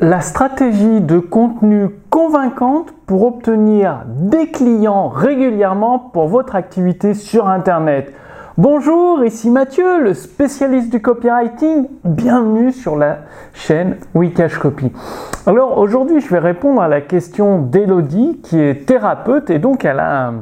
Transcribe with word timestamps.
la 0.00 0.22
stratégie 0.22 1.02
de 1.02 1.18
contenu 1.18 1.90
convaincante 2.08 2.94
pour 3.04 3.22
obtenir 3.22 4.04
des 4.08 4.50
clients 4.50 5.08
régulièrement 5.08 5.98
pour 5.98 6.26
votre 6.26 6.56
activité 6.56 7.12
sur 7.12 7.50
Internet. 7.50 8.10
Bonjour, 8.56 9.22
ici 9.22 9.50
Mathieu, 9.50 10.02
le 10.02 10.14
spécialiste 10.14 10.90
du 10.90 11.02
copywriting. 11.02 11.86
Bienvenue 12.04 12.72
sur 12.72 12.96
la 12.96 13.18
chaîne 13.52 13.98
Wikash 14.14 14.56
Copy. 14.56 14.90
Alors 15.46 15.76
aujourd'hui, 15.76 16.22
je 16.22 16.30
vais 16.30 16.38
répondre 16.38 16.80
à 16.80 16.88
la 16.88 17.02
question 17.02 17.60
d'Elodie 17.60 18.40
qui 18.42 18.58
est 18.58 18.86
thérapeute 18.86 19.50
et 19.50 19.58
donc 19.58 19.84
elle 19.84 20.00
a 20.00 20.28
un, 20.28 20.34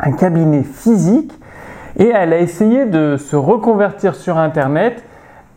un 0.00 0.10
cabinet 0.10 0.64
physique 0.64 1.32
et 1.96 2.08
elle 2.08 2.32
a 2.32 2.40
essayé 2.40 2.84
de 2.84 3.16
se 3.16 3.36
reconvertir 3.36 4.16
sur 4.16 4.38
Internet 4.38 5.04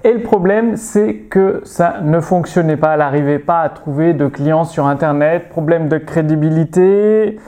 et 0.03 0.13
le 0.13 0.21
problème, 0.21 0.77
c'est 0.77 1.13
que 1.13 1.61
ça 1.63 1.95
ne 2.01 2.19
fonctionnait 2.19 2.77
pas. 2.77 2.93
Elle 2.93 2.99
n'arrivait 2.99 3.39
pas 3.39 3.61
à 3.61 3.69
trouver 3.69 4.13
de 4.13 4.27
clients 4.27 4.63
sur 4.63 4.87
Internet. 4.87 5.49
Problème 5.49 5.89
de 5.89 5.97
crédibilité, 5.97 7.39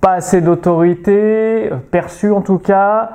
pas 0.00 0.14
assez 0.14 0.40
d'autorité, 0.40 1.70
perçue 1.90 2.32
en 2.32 2.40
tout 2.40 2.58
cas, 2.58 3.10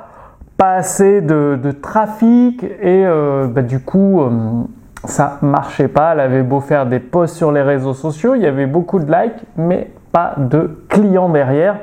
pas 0.58 0.76
assez 0.76 1.22
de, 1.22 1.60
trafic. 1.82 2.64
Et 2.64 3.06
euh, 3.06 3.48
bah, 3.48 3.64
du 3.64 3.80
coup, 3.80 4.22
euh, 4.22 4.30
ça 5.04 5.40
marchait 5.42 5.90
pas. 5.90 6.14
Elle 6.14 6.22
avait 6.22 6.44
beau 6.44 6.62
faire 6.62 6.86
des 6.86 7.00
posts 7.00 7.36
sur 7.36 7.52
les 7.52 7.62
réseaux 7.62 7.94
sociaux, 7.94 8.36
il 8.36 8.42
y 8.42 8.48
avait 8.48 8.68
beaucoup 8.68 9.00
de 9.00 9.12
likes, 9.12 9.44
mais 9.58 9.92
pas 10.14 10.36
de 10.38 10.84
clients 10.88 11.30
derrière. 11.30 11.80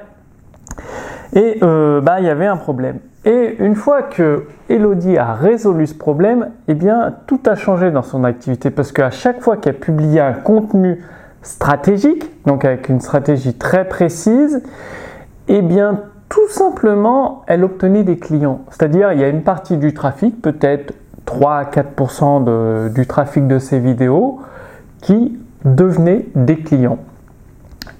Et 1.34 1.58
euh, 1.62 2.00
bah, 2.00 2.20
il 2.20 2.26
y 2.26 2.30
avait 2.30 2.46
un 2.46 2.56
problème. 2.56 3.00
Et 3.24 3.56
une 3.58 3.74
fois 3.74 4.02
que 4.02 4.46
Elodie 4.68 5.18
a 5.18 5.34
résolu 5.34 5.86
ce 5.86 5.94
problème, 5.94 6.50
eh 6.68 6.74
bien, 6.74 7.14
tout 7.26 7.40
a 7.46 7.54
changé 7.54 7.90
dans 7.90 8.02
son 8.02 8.24
activité 8.24 8.70
parce 8.70 8.92
qu'à 8.92 9.10
chaque 9.10 9.42
fois 9.42 9.58
qu'elle 9.58 9.78
publiait 9.78 10.20
un 10.20 10.32
contenu 10.32 11.02
stratégique, 11.42 12.30
donc 12.46 12.64
avec 12.64 12.88
une 12.88 13.00
stratégie 13.00 13.54
très 13.54 13.86
précise, 13.86 14.62
eh 15.48 15.60
bien, 15.60 16.00
tout 16.30 16.48
simplement, 16.48 17.42
elle 17.46 17.64
obtenait 17.64 18.04
des 18.04 18.18
clients. 18.18 18.60
C'est-à-dire, 18.70 19.12
il 19.12 19.20
y 19.20 19.24
a 19.24 19.28
une 19.28 19.42
partie 19.42 19.76
du 19.76 19.92
trafic, 19.92 20.40
peut-être 20.40 20.94
3 21.26 21.54
à 21.54 21.64
4% 21.64 22.92
du 22.92 23.06
trafic 23.06 23.46
de 23.46 23.58
ses 23.58 23.80
vidéos, 23.80 24.40
qui 25.02 25.38
devenaient 25.64 26.26
des 26.34 26.56
clients. 26.56 26.98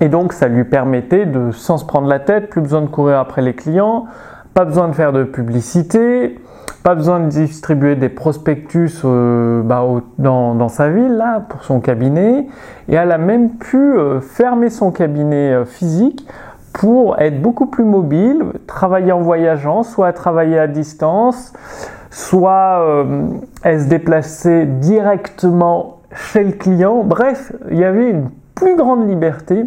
Et 0.00 0.08
donc, 0.08 0.32
ça 0.32 0.48
lui 0.48 0.64
permettait 0.64 1.27
de, 1.27 1.50
sans 1.50 1.77
se 1.77 1.84
prendre 1.84 2.08
la 2.08 2.20
tête, 2.20 2.48
plus 2.48 2.62
besoin 2.62 2.80
de 2.80 2.86
courir 2.86 3.18
après 3.18 3.42
les 3.42 3.55
clients, 3.55 4.06
pas 4.54 4.64
besoin 4.64 4.88
de 4.88 4.94
faire 4.94 5.12
de 5.12 5.24
publicité, 5.24 6.38
pas 6.82 6.94
besoin 6.94 7.20
de 7.20 7.28
distribuer 7.28 7.94
des 7.94 8.08
prospectus 8.08 9.02
euh, 9.04 9.62
bah, 9.62 9.84
dans, 10.18 10.68
sa 10.68 10.88
ville, 10.88 11.16
là, 11.16 11.40
pour 11.48 11.62
son 11.64 11.80
cabinet. 11.80 12.46
Et 12.88 12.94
elle 12.94 13.12
a 13.12 13.18
même 13.18 13.50
pu 13.50 13.76
euh, 13.76 14.20
fermer 14.20 14.70
son 14.70 14.90
cabinet 14.90 15.52
euh, 15.52 15.64
physique 15.64 16.26
pour 16.72 17.20
être 17.20 17.42
beaucoup 17.42 17.66
plus 17.66 17.84
mobile, 17.84 18.44
travailler 18.66 19.12
en 19.12 19.20
voyageant, 19.20 19.82
soit 19.82 20.12
travailler 20.12 20.58
à 20.58 20.68
distance, 20.68 21.52
soit 22.10 23.04
elle 23.64 23.82
se 23.82 23.88
déplacer 23.88 24.66
directement 24.66 25.98
chez 26.14 26.44
le 26.44 26.52
client. 26.52 27.02
Bref, 27.02 27.52
il 27.72 27.78
y 27.78 27.84
avait 27.84 28.10
une 28.10 28.30
plus 28.54 28.76
grande 28.76 29.08
liberté 29.08 29.64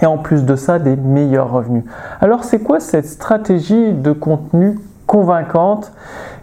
et 0.00 0.06
en 0.06 0.18
plus 0.18 0.44
de 0.44 0.56
ça 0.56 0.78
des 0.78 0.96
meilleurs 0.96 1.50
revenus. 1.50 1.84
Alors 2.20 2.44
c'est 2.44 2.60
quoi 2.60 2.80
cette 2.80 3.06
stratégie 3.06 3.92
de 3.92 4.12
contenu 4.12 4.78
convaincante 5.06 5.92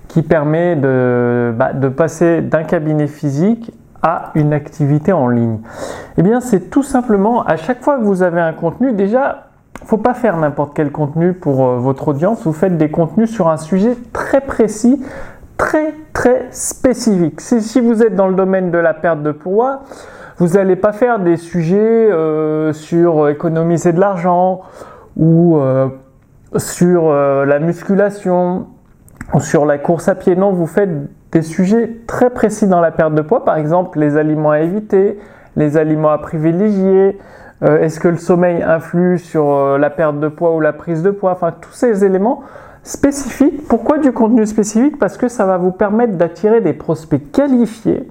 qui 0.08 0.22
permet 0.22 0.76
de, 0.76 1.54
bah, 1.56 1.72
passer 1.96 2.42
d'un 2.42 2.64
cabinet 2.64 3.08
physique 3.08 3.74
à 4.04 4.32
une 4.36 4.54
activité 4.54 5.14
en 5.14 5.28
ligne? 5.28 5.60
Eh 6.18 6.22
bien 6.22 6.40
c'est 6.40 6.70
tout 6.70 6.84
simplement 6.84 7.44
à 7.44 7.58
chaque 7.58 7.82
fois 7.82 7.98
que 7.98 8.04
vous 8.04 8.24
avez 8.24 8.42
un 8.42 8.54
contenu, 8.54 8.94
déjà 8.94 9.48
faut 9.86 9.98
pas 9.98 10.14
faire 10.14 10.38
n'importe 10.38 10.74
quel 10.76 10.92
contenu 10.92 11.34
pour 11.34 11.66
euh, 11.66 11.78
votre 11.78 12.10
audience, 12.10 12.44
vous 12.44 12.54
faites 12.54 12.78
des 12.78 12.92
contenus 12.92 13.32
sur 13.32 13.50
un 13.50 13.58
sujet 13.58 13.98
très 14.14 14.42
précis, 14.42 15.04
très 15.58 15.96
très 16.14 16.48
spécifique. 16.52 17.42
Si 17.42 17.82
vous 17.82 18.04
êtes 18.04 18.16
dans 18.16 18.28
le 18.28 18.36
domaine 18.36 18.72
de 18.72 18.78
la 18.78 18.94
perte 18.94 19.24
de 19.24 19.32
poids, 19.32 19.82
vous 20.42 20.58
n'allez 20.58 20.76
pas 20.76 20.92
faire 20.92 21.20
des 21.20 21.38
sujets 21.38 21.78
euh, 21.78 22.74
sur 22.74 23.30
économiser 23.30 23.94
de 23.94 24.00
l'argent 24.00 24.62
ou 25.16 25.58
euh, 25.58 25.88
sur 26.58 27.10
euh, 27.12 27.46
la 27.46 27.60
musculation 27.60 28.66
ou 29.36 29.40
sur 29.40 29.68
la 29.68 29.78
course 29.78 30.08
à 30.08 30.16
pied. 30.16 30.36
Non, 30.36 30.52
vous 30.52 30.66
faites 30.66 30.90
des 31.32 31.44
sujets 31.44 31.96
très 32.08 32.32
précis 32.32 32.66
dans 32.66 32.82
la 32.82 32.90
perte 32.90 33.14
de 33.14 33.22
poids, 33.22 33.46
par 33.46 33.58
exemple 33.58 34.00
les 34.00 34.18
aliments 34.18 34.50
à 34.50 34.62
éviter, 34.62 35.20
les 35.58 35.78
aliments 35.78 36.10
à 36.10 36.18
privilégier, 36.18 37.20
est-ce 37.62 38.00
que 38.00 38.08
le 38.08 38.18
sommeil 38.18 38.64
influe 38.64 39.20
sur 39.20 39.78
la 39.78 39.90
perte 39.92 40.20
de 40.20 40.28
poids 40.28 40.56
ou 40.56 40.60
la 40.60 40.74
prise 40.74 41.04
de 41.04 41.12
poids, 41.12 41.34
enfin 41.34 41.54
tous 41.62 41.72
ces 41.72 42.04
éléments 42.04 42.42
spécifiques. 42.82 43.68
Pourquoi 43.68 44.00
du 44.00 44.12
contenu 44.12 44.48
spécifique? 44.48 44.98
Parce 44.98 45.18
que 45.18 45.28
ça 45.28 45.46
va 45.46 45.58
vous 45.58 45.72
permettre 45.72 46.14
d'attirer 46.14 46.62
des 46.62 46.74
prospects 46.74 47.32
qualifiés 47.32 48.08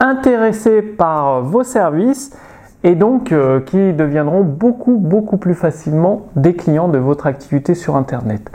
intéressés 0.00 0.82
par 0.82 1.42
vos 1.42 1.62
services 1.62 2.36
et 2.82 2.94
donc 2.94 3.32
euh, 3.32 3.60
qui 3.60 3.92
deviendront 3.92 4.42
beaucoup 4.42 4.96
beaucoup 4.96 5.38
plus 5.38 5.54
facilement 5.54 6.26
des 6.36 6.54
clients 6.54 6.88
de 6.88 6.98
votre 6.98 7.26
activité 7.26 7.74
sur 7.74 7.96
Internet. 7.96 8.50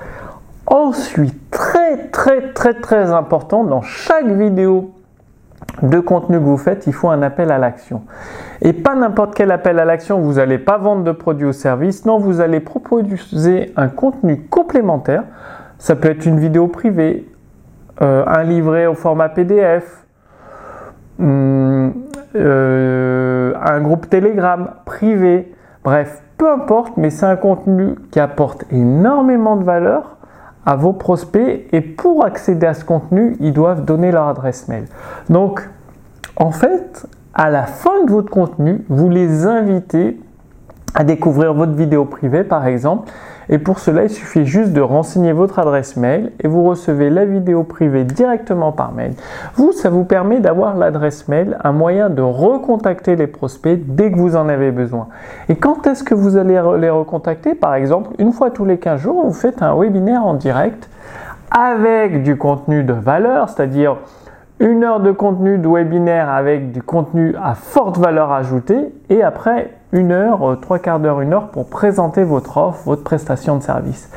Ensuite, 0.68 1.50
très 1.50 2.10
très 2.10 2.54
très 2.54 2.76
très 2.76 3.12
important, 3.12 3.64
dans 3.64 3.82
chaque 3.82 4.28
vidéo 4.28 4.92
de 5.82 6.00
contenu 6.00 6.38
que 6.38 6.44
vous 6.44 6.58
faites, 6.58 6.88
il 6.88 6.94
faut 6.94 7.10
un 7.10 7.22
appel 7.22 7.52
à 7.52 7.58
l'action. 7.58 8.04
Et 8.62 8.74
pas 8.74 8.96
n'importe 8.96 9.34
quel 9.34 9.52
appel 9.52 9.80
à 9.80 9.86
l'action, 9.86 10.20
vous 10.20 10.34
n'allez 10.34 10.58
pas 10.58 10.78
vendre 10.78 11.04
de 11.04 11.12
produits 11.12 11.48
ou 11.48 11.54
services, 11.54 12.06
non, 12.06 12.20
vous 12.20 12.42
allez 12.42 12.60
proposer 12.60 13.74
un 13.76 13.88
contenu 13.88 14.42
complémentaire. 14.50 15.24
Ça 15.78 15.96
peut 15.96 16.10
être 16.10 16.26
une 16.26 16.40
vidéo 16.40 16.68
privée, 16.68 17.26
euh, 18.02 18.24
un 18.28 18.44
livret 18.44 18.86
au 18.86 18.96
format 18.96 19.30
PDF, 19.30 19.99
Hum, 21.20 21.94
euh, 22.36 23.54
un 23.62 23.82
groupe 23.82 24.10
Telegram 24.10 24.70
privé, 24.86 25.54
bref, 25.84 26.24
peu 26.38 26.50
importe, 26.50 26.96
mais 26.96 27.10
c'est 27.10 27.26
un 27.26 27.36
contenu 27.36 27.96
qui 28.12 28.20
apporte 28.20 28.64
énormément 28.72 29.58
de 29.58 29.64
valeur 29.64 30.18
à 30.66 30.76
vos 30.76 30.94
prospects 30.94 31.68
et 31.72 31.82
pour 31.82 32.24
accéder 32.24 32.68
à 32.68 32.74
ce 32.74 32.86
contenu, 32.86 33.36
ils 33.40 33.54
doivent 33.54 33.84
donner 33.84 34.12
leur 34.12 34.28
adresse 34.28 34.68
mail. 34.68 34.86
Donc, 35.30 35.68
en 36.38 36.52
fait, 36.52 37.08
à 37.34 37.50
la 37.50 37.64
fin 37.64 38.06
de 38.06 38.12
votre 38.12 38.30
contenu, 38.30 38.86
vous 38.88 39.10
les 39.10 39.46
invitez 39.46 40.20
à 40.96 41.04
découvrir 41.04 41.54
votre 41.54 41.74
vidéo 41.74 42.06
privée 42.06 42.44
par 42.44 42.66
exemple. 42.68 43.10
Et 43.50 43.58
pour 43.58 43.80
cela, 43.80 44.04
il 44.04 44.10
suffit 44.10 44.46
juste 44.46 44.74
de 44.74 44.82
renseigner 44.82 45.34
votre 45.34 45.58
adresse 45.60 45.98
mail 45.98 46.32
et 46.40 46.48
vous 46.48 46.64
recevez 46.64 47.10
la 47.10 47.26
vidéo 47.26 47.64
privée 47.64 48.04
directement 48.04 48.72
par 48.72 48.92
mail. 48.92 49.14
Vous, 49.56 49.72
ça 49.72 49.90
vous 49.90 50.04
permet 50.04 50.40
d'avoir 50.40 50.78
l'adresse 50.78 51.28
mail, 51.28 51.58
un 51.64 51.72
moyen 51.72 52.10
de 52.10 52.22
recontacter 52.22 53.16
les 53.16 53.28
prospects 53.28 53.80
dès 53.88 54.12
que 54.12 54.18
vous 54.18 54.36
en 54.36 54.50
avez 54.50 54.72
besoin. 54.72 55.08
Et 55.50 55.56
quand 55.56 55.88
est-ce 55.88 56.04
que 56.04 56.14
vous 56.14 56.38
allez 56.38 56.62
les 56.80 56.90
recontacter? 56.90 57.56
Par 57.56 57.74
exemple, 57.74 58.12
une 58.20 58.32
fois 58.32 58.52
tous 58.52 58.66
les 58.66 58.78
15 58.78 59.02
jours, 59.02 59.26
vous 59.26 59.34
faites 59.34 59.64
un 59.64 59.76
webinaire 59.76 60.24
en 60.24 60.36
direct 60.36 60.90
avec 61.50 62.22
du 62.22 62.38
contenu 62.38 62.84
de 62.84 62.94
valeur, 62.94 63.50
c'est-à-dire 63.50 63.98
une 64.60 64.84
heure 64.84 65.00
de 65.00 65.12
contenu 65.12 65.58
de 65.58 65.68
webinaire 65.68 66.30
avec 66.30 66.72
du 66.72 66.84
contenu 66.84 67.34
à 67.42 67.56
forte 67.56 67.98
valeur 67.98 68.32
ajoutée 68.32 68.94
et 69.10 69.24
après 69.24 69.72
une 69.92 70.12
heure, 70.12 70.52
euh, 70.52 70.56
trois 70.56 70.80
quarts 70.80 71.00
d'heure, 71.00 71.22
une 71.22 71.34
heure 71.34 71.50
pour 71.50 71.70
présenter 71.70 72.24
votre 72.24 72.58
offre, 72.58 72.84
votre 72.86 73.04
prestation 73.04 73.58
de 73.58 73.64
service. 73.64 74.12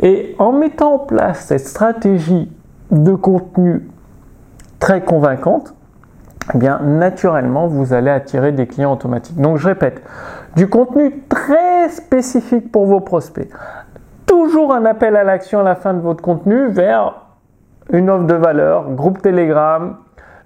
Et 0.00 0.34
en 0.38 0.52
mettant 0.52 0.94
en 0.94 0.98
place 0.98 1.46
cette 1.46 1.66
stratégie 1.66 2.52
de 2.90 3.14
contenu 3.14 3.88
très 4.78 5.00
convaincante, 5.00 5.74
eh 6.54 6.58
bien 6.58 6.80
naturellement 6.80 7.66
vous 7.66 7.92
allez 7.92 8.10
attirer 8.10 8.52
des 8.52 8.66
clients 8.66 8.92
automatiques. 8.92 9.40
Donc 9.40 9.56
je 9.56 9.66
répète, 9.66 10.02
du 10.54 10.68
contenu 10.68 11.22
très 11.28 11.88
spécifique 11.88 12.70
pour 12.70 12.86
vos 12.86 13.00
prospects. 13.00 13.48
Toujours 14.26 14.72
un 14.74 14.84
appel 14.84 15.16
à 15.16 15.24
l'action 15.24 15.60
à 15.60 15.62
la 15.62 15.74
fin 15.74 15.94
de 15.94 16.00
votre 16.00 16.22
contenu 16.22 16.68
vers 16.68 17.26
une 17.90 18.10
offre 18.10 18.26
de 18.26 18.34
valeur, 18.34 18.90
groupe 18.90 19.22
Telegram, 19.22 19.96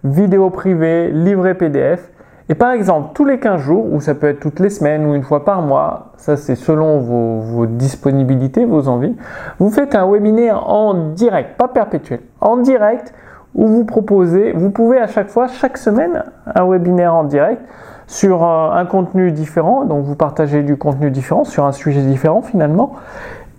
vidéo 0.05 0.50
privée, 0.50 1.11
livret 1.11 1.55
PDF. 1.55 2.11
Et 2.50 2.56
par 2.56 2.73
exemple, 2.73 3.11
tous 3.14 3.25
les 3.25 3.38
15 3.38 3.61
jours, 3.61 3.87
ou 3.93 4.00
ça 4.00 4.17
peut 4.17 4.26
être 4.26 4.41
toutes 4.41 4.58
les 4.58 4.70
semaines 4.70 5.06
ou 5.06 5.14
une 5.14 5.23
fois 5.23 5.44
par 5.44 5.62
mois, 5.62 6.11
ça 6.17 6.37
c'est 6.37 6.56
selon 6.56 6.99
vos, 6.99 7.67
disponibilités, 7.67 8.64
vos 8.64 8.88
envies, 8.88 9.17
vous 9.61 9.70
faites 9.70 9.94
un 9.94 10.11
webinaire 10.11 10.69
en 10.69 11.12
direct, 11.12 11.56
pas 11.56 11.69
perpétuel, 11.69 12.19
en 12.41 12.56
direct, 12.56 13.14
où 13.55 13.69
vous 13.69 13.85
proposez, 13.85 14.52
vous 14.52 14.70
pouvez 14.70 14.99
à 14.99 15.06
chaque 15.06 15.29
fois, 15.29 15.47
chaque 15.47 15.79
semaine, 15.79 16.25
un 16.52 16.69
webinaire 16.69 17.14
en 17.14 17.23
direct 17.23 17.62
sur 18.08 18.43
un, 18.43 18.76
un 18.76 18.85
contenu 18.85 19.31
différent, 19.31 19.85
donc 19.85 20.05
vous 20.05 20.17
partagez 20.17 20.64
du 20.64 20.76
contenu 20.76 21.12
différent 21.12 21.44
sur 21.44 21.67
un 21.67 21.73
sujet 21.73 22.02
différent 22.02 22.43
finalement, 22.43 22.94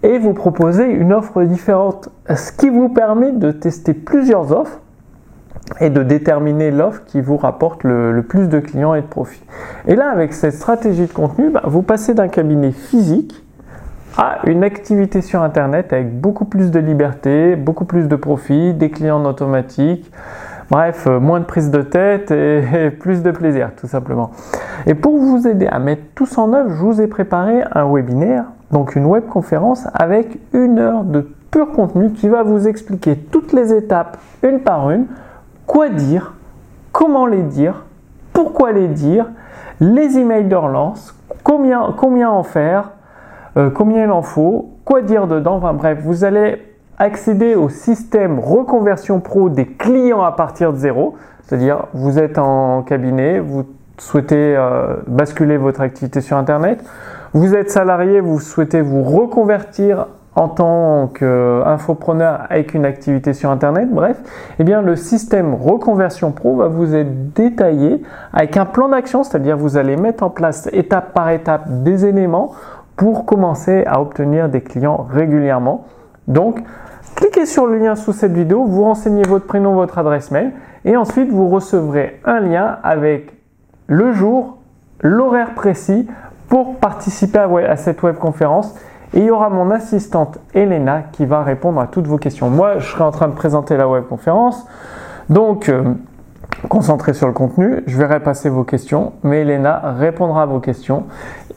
et 0.03 0.17
vous 0.17 0.33
proposez 0.33 0.83
une 0.83 1.13
offre 1.13 1.43
différente, 1.43 2.09
ce 2.27 2.51
qui 2.51 2.69
vous 2.69 2.89
permet 2.89 3.31
de 3.31 3.51
tester 3.51 3.93
plusieurs 3.93 4.51
offres 4.51 4.81
et 5.79 5.89
de 5.89 6.03
déterminer 6.03 6.71
l'offre 6.71 7.03
qui 7.05 7.21
vous 7.21 7.37
rapporte 7.37 7.83
le, 7.83 8.23
plus 8.27 8.49
de 8.49 8.59
clients 8.59 8.93
et 8.93 9.01
de 9.01 9.07
profits. 9.07 9.43
Et 9.87 9.95
là, 9.95 10.09
avec 10.09 10.33
cette 10.33 10.53
stratégie 10.53 11.05
de 11.05 11.13
contenu, 11.13 11.49
bah, 11.49 11.61
vous 11.65 11.81
passez 11.81 12.13
d'un 12.13 12.27
cabinet 12.27 12.71
physique 12.71 13.43
à 14.17 14.39
une 14.45 14.63
activité 14.63 15.21
sur 15.21 15.41
Internet 15.41 15.93
avec 15.93 16.19
beaucoup 16.19 16.45
plus 16.45 16.71
de 16.71 16.79
liberté, 16.79 17.55
beaucoup 17.55 17.85
plus 17.85 18.07
de 18.07 18.15
profits, 18.15 18.73
des 18.73 18.89
clients 18.89 19.23
automatiques, 19.23 20.11
bref, 20.69 21.05
euh, 21.07 21.19
moins 21.19 21.39
de 21.39 21.45
prise 21.45 21.71
de 21.71 21.81
tête 21.81 22.31
et, 22.31 22.91
plus 22.99 23.23
de 23.23 23.31
plaisir, 23.31 23.71
tout 23.79 23.87
simplement. 23.87 24.31
Et 24.85 24.95
pour 24.95 25.17
vous 25.17 25.47
aider 25.47 25.67
à 25.67 25.79
mettre 25.79 26.03
tout 26.15 26.25
ça 26.25 26.41
en 26.41 26.53
œuvre, 26.53 26.71
je 26.71 26.81
vous 26.81 27.01
ai 27.01 27.07
préparé 27.07 27.63
un 27.71 27.89
webinaire, 27.89 28.45
donc 28.71 28.95
une 28.95 29.05
web 29.05 29.25
conférence 29.27 29.87
avec 29.93 30.39
une 30.53 30.79
heure 30.79 31.03
de 31.03 31.29
pur 31.51 31.71
contenu 31.71 32.11
qui 32.11 32.27
va 32.29 32.43
vous 32.43 32.67
expliquer 32.67 33.15
toutes 33.15 33.53
les 33.53 33.73
étapes 33.73 34.17
une 34.43 34.59
par 34.59 34.89
une 34.89 35.05
quoi 35.71 35.87
dire, 35.87 36.33
comment 36.91 37.25
les 37.25 37.43
dire, 37.43 37.85
pourquoi 38.33 38.73
les 38.73 38.89
dire, 38.89 39.27
les 39.79 40.17
emails 40.17 40.49
de 40.49 40.55
relance, 40.55 41.15
combien, 41.45 41.79
en 41.79 42.43
faire, 42.43 42.91
euh, 43.55 43.69
combien 43.69 44.03
il 44.03 44.11
en 44.11 44.21
faut, 44.21 44.71
quoi 44.83 45.01
dire 45.01 45.27
dedans. 45.27 45.55
Enfin 45.55 45.71
bref, 45.71 45.99
vous 46.03 46.25
allez 46.25 46.61
accéder 46.97 47.55
au 47.55 47.69
système 47.69 48.37
reconversion 48.37 49.21
pro 49.21 49.47
des 49.47 49.65
clients 49.65 50.23
à 50.23 50.33
partir 50.33 50.73
de 50.73 50.77
zéro. 50.77 51.15
C'est-à-dire, 51.43 51.85
vous 51.93 52.19
êtes 52.19 52.37
en 52.37 52.81
cabinet, 52.81 53.39
vous 53.39 53.63
souhaitez 53.97 54.57
euh, 54.57 54.97
basculer 55.07 55.55
votre 55.55 55.79
activité 55.79 56.19
sur 56.19 56.35
Internet, 56.35 56.83
vous 57.33 57.55
êtes 57.55 57.71
salarié, 57.71 58.19
vous 58.19 58.41
souhaitez 58.41 58.81
vous 58.81 59.03
reconvertir 59.03 60.07
en 60.35 60.47
tant 60.47 61.07
qu'infopreneur 61.07 62.45
avec 62.49 62.73
une 62.73 62.85
activité 62.85 63.33
sur 63.33 63.49
Internet, 63.49 63.89
bref, 63.91 64.17
eh 64.59 64.63
bien 64.63 64.81
le 64.81 64.95
système 64.95 65.53
reconversion 65.53 66.31
pro 66.31 66.55
va 66.55 66.67
vous 66.67 66.95
être 66.95 67.33
détaillé 67.33 68.01
avec 68.31 68.55
un 68.55 68.65
plan 68.65 68.89
d'action, 68.89 69.23
c'est-à-dire 69.23 69.57
vous 69.57 69.75
allez 69.75 69.97
mettre 69.97 70.23
en 70.23 70.29
place 70.29 70.69
étape 70.71 71.13
par 71.13 71.29
étape 71.31 71.63
des 71.83 72.05
éléments 72.05 72.53
pour 72.95 73.25
commencer 73.25 73.83
à 73.87 74.01
obtenir 74.01 74.47
des 74.47 74.61
clients 74.61 75.05
régulièrement. 75.11 75.85
Donc, 76.27 76.61
cliquez 77.15 77.45
sur 77.45 77.67
le 77.67 77.77
lien 77.77 77.95
sous 77.95 78.13
cette 78.13 78.33
vidéo, 78.33 78.63
vous 78.63 78.83
renseignez 78.83 79.23
votre 79.23 79.45
prénom, 79.45 79.73
votre 79.73 79.97
adresse 79.97 80.31
mail 80.31 80.51
et 80.85 80.95
ensuite 80.95 81.29
vous 81.29 81.49
recevrez 81.49 82.21
un 82.25 82.39
lien 82.39 82.77
avec 82.83 83.33
le 83.87 84.13
jour, 84.13 84.59
l'horaire 85.01 85.55
précis 85.55 86.07
pour 86.47 86.77
participer 86.77 87.39
à 87.39 87.75
cette 87.75 88.01
web 88.03 88.15
conférence 88.15 88.75
et 89.13 89.19
il 89.19 89.25
y 89.25 89.31
aura 89.31 89.49
mon 89.49 89.71
assistante 89.71 90.39
Elena 90.53 91.03
qui 91.11 91.25
va 91.25 91.43
répondre 91.43 91.81
à 91.81 91.87
toutes 91.87 92.07
vos 92.07 92.17
questions. 92.17 92.49
Moi, 92.49 92.79
je 92.79 92.87
serai 92.87 93.03
en 93.03 93.11
train 93.11 93.27
de 93.27 93.33
présenter 93.33 93.75
la 93.75 93.87
webconférence. 93.87 94.65
Donc, 95.29 95.69
euh, 95.69 95.83
concentré 96.69 97.13
sur 97.13 97.27
le 97.27 97.33
contenu, 97.33 97.83
je 97.87 97.97
vais 97.97 98.05
repasser 98.05 98.49
vos 98.49 98.63
questions, 98.63 99.13
mais 99.23 99.41
Elena 99.41 99.95
répondra 99.97 100.43
à 100.43 100.45
vos 100.45 100.59
questions. 100.59 101.05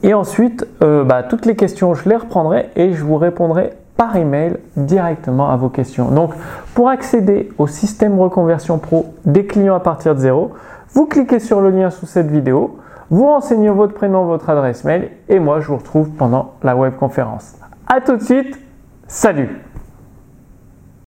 Et 0.03 0.13
ensuite, 0.13 0.67
euh, 0.83 1.03
bah, 1.03 1.23
toutes 1.23 1.45
les 1.45 1.55
questions, 1.55 1.93
je 1.93 2.09
les 2.09 2.15
reprendrai 2.15 2.69
et 2.75 2.93
je 2.93 3.03
vous 3.03 3.17
répondrai 3.17 3.73
par 3.97 4.15
email 4.17 4.57
directement 4.75 5.49
à 5.49 5.55
vos 5.55 5.69
questions. 5.69 6.09
Donc, 6.09 6.33
pour 6.73 6.89
accéder 6.89 7.49
au 7.57 7.67
système 7.67 8.19
reconversion 8.19 8.77
pro 8.77 9.13
des 9.25 9.45
clients 9.45 9.75
à 9.75 9.79
partir 9.79 10.15
de 10.15 10.19
zéro, 10.19 10.51
vous 10.93 11.05
cliquez 11.05 11.39
sur 11.39 11.61
le 11.61 11.69
lien 11.69 11.89
sous 11.89 12.05
cette 12.05 12.29
vidéo 12.29 12.77
vous 13.09 13.25
renseignez 13.25 13.69
votre 13.69 13.93
prénom, 13.93 14.25
votre 14.25 14.49
adresse 14.49 14.83
mail 14.83 15.11
et 15.29 15.39
moi 15.39 15.59
je 15.59 15.67
vous 15.67 15.77
retrouve 15.77 16.09
pendant 16.11 16.53
la 16.63 16.75
webconférence. 16.75 17.55
A 17.87 18.01
tout 18.01 18.17
de 18.17 18.23
suite, 18.23 18.59
salut 19.07 19.61